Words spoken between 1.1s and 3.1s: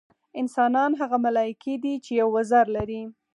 ملایکې دي چې یو وزر لري.